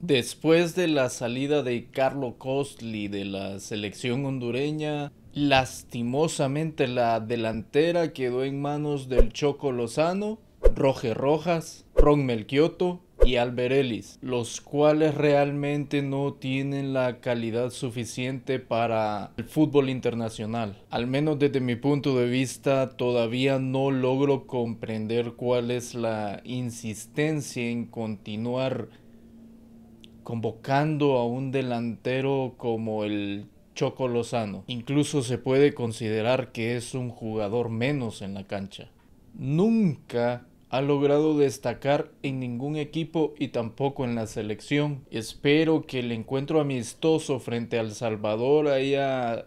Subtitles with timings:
[0.00, 8.42] Después de la salida de Carlo Costly de la selección hondureña, lastimosamente la delantera quedó
[8.44, 10.38] en manos del Choco Lozano,
[10.74, 19.32] Roger Rojas, Ron Melchioto y Ellis, los cuales realmente no tienen la calidad suficiente para
[19.36, 20.78] el fútbol internacional.
[20.88, 27.68] Al menos desde mi punto de vista todavía no logro comprender cuál es la insistencia
[27.68, 28.88] en continuar
[30.30, 34.62] convocando a un delantero como el Choco Lozano.
[34.68, 38.92] Incluso se puede considerar que es un jugador menos en la cancha.
[39.34, 45.04] Nunca ha logrado destacar en ningún equipo y tampoco en la selección.
[45.10, 49.46] Espero que el encuentro amistoso frente al Salvador haya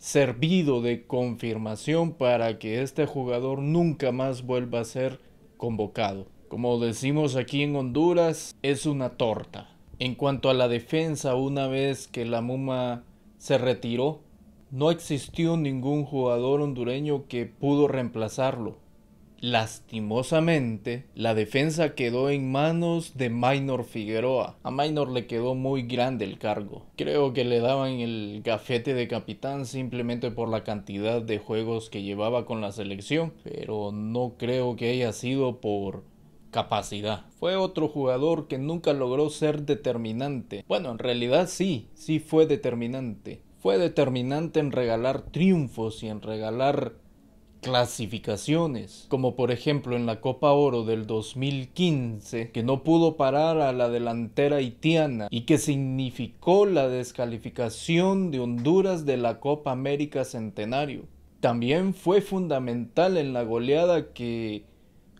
[0.00, 5.20] servido de confirmación para que este jugador nunca más vuelva a ser
[5.56, 6.26] convocado.
[6.48, 9.75] Como decimos aquí en Honduras, es una torta.
[9.98, 13.04] En cuanto a la defensa, una vez que la Muma
[13.38, 14.20] se retiró,
[14.70, 18.76] no existió ningún jugador hondureño que pudo reemplazarlo.
[19.40, 24.58] Lastimosamente, la defensa quedó en manos de Minor Figueroa.
[24.62, 26.84] A Minor le quedó muy grande el cargo.
[26.96, 32.02] Creo que le daban el gafete de capitán simplemente por la cantidad de juegos que
[32.02, 36.02] llevaba con la selección, pero no creo que haya sido por
[36.50, 37.26] capacidad.
[37.38, 40.64] Fue otro jugador que nunca logró ser determinante.
[40.68, 43.42] Bueno, en realidad sí, sí fue determinante.
[43.58, 46.94] Fue determinante en regalar triunfos y en regalar
[47.66, 53.72] clasificaciones, como por ejemplo en la Copa Oro del 2015, que no pudo parar a
[53.72, 61.06] la delantera haitiana y que significó la descalificación de Honduras de la Copa América Centenario.
[61.40, 64.64] También fue fundamental en la goleada que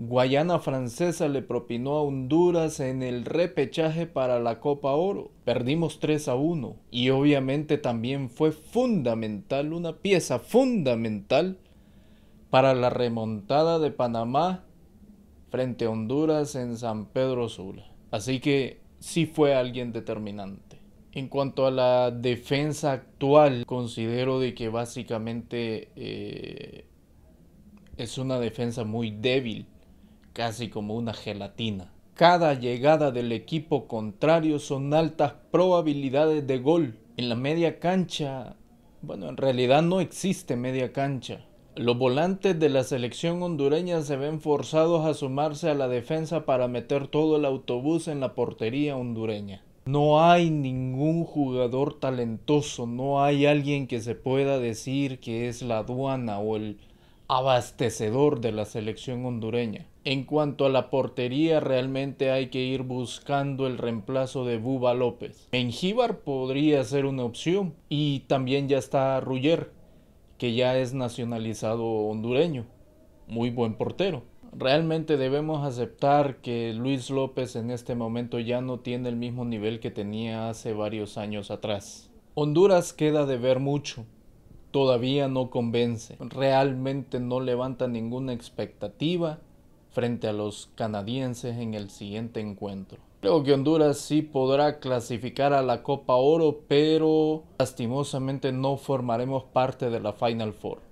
[0.00, 5.32] Guayana Francesa le propinó a Honduras en el repechaje para la Copa Oro.
[5.44, 11.58] Perdimos 3 a 1 y obviamente también fue fundamental, una pieza fundamental
[12.48, 14.64] para la remontada de Panamá
[15.50, 17.90] frente a Honduras en San Pedro Sula.
[18.12, 20.78] Así que sí fue alguien determinante.
[21.10, 26.84] En cuanto a la defensa actual, considero de que básicamente eh,
[27.96, 29.66] es una defensa muy débil,
[30.38, 31.90] casi como una gelatina.
[32.14, 37.00] Cada llegada del equipo contrario son altas probabilidades de gol.
[37.16, 38.54] En la media cancha,
[39.02, 41.44] bueno, en realidad no existe media cancha.
[41.74, 46.68] Los volantes de la selección hondureña se ven forzados a sumarse a la defensa para
[46.68, 49.64] meter todo el autobús en la portería hondureña.
[49.86, 55.78] No hay ningún jugador talentoso, no hay alguien que se pueda decir que es la
[55.78, 56.78] aduana o el
[57.28, 59.86] abastecedor de la selección hondureña.
[60.04, 65.48] En cuanto a la portería, realmente hay que ir buscando el reemplazo de Buba López.
[65.52, 69.70] Mengíbar podría ser una opción y también ya está Ruller
[70.38, 72.64] que ya es nacionalizado hondureño.
[73.26, 74.22] Muy buen portero.
[74.56, 79.80] Realmente debemos aceptar que Luis López en este momento ya no tiene el mismo nivel
[79.80, 82.08] que tenía hace varios años atrás.
[82.34, 84.06] Honduras queda de ver mucho.
[84.70, 86.16] Todavía no convence.
[86.20, 89.38] Realmente no levanta ninguna expectativa
[89.90, 92.98] frente a los canadienses en el siguiente encuentro.
[93.20, 99.90] Creo que Honduras sí podrá clasificar a la Copa Oro, pero lastimosamente no formaremos parte
[99.90, 100.87] de la Final Four.